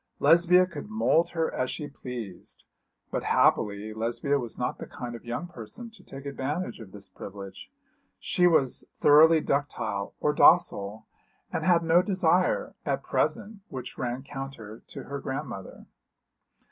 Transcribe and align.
Lesbia 0.17 0.65
could 0.65 0.89
mould 0.89 1.29
her 1.29 1.53
as 1.53 1.69
she 1.69 1.87
pleased; 1.87 2.63
but 3.11 3.21
happily 3.25 3.93
Lesbia 3.93 4.39
was 4.39 4.57
not 4.57 4.79
the 4.79 4.87
kind 4.87 5.13
of 5.13 5.23
young 5.23 5.45
person 5.47 5.91
to 5.91 6.03
take 6.03 6.25
advantage 6.25 6.79
of 6.79 6.91
this 6.91 7.07
privilege; 7.07 7.69
she 8.17 8.47
was 8.47 8.83
thoroughly 8.95 9.41
ductile 9.41 10.15
or 10.19 10.33
docile, 10.33 11.05
and 11.53 11.63
had 11.65 11.83
no 11.83 12.01
desire, 12.01 12.73
at 12.83 13.03
present, 13.03 13.59
which 13.69 13.95
ran 13.95 14.23
counter 14.23 14.81
to 14.87 15.03
her 15.03 15.19
grandmother. 15.19 15.85